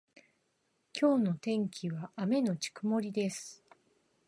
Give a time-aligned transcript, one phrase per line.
[0.99, 3.63] 今日の天気は雨のち曇りです。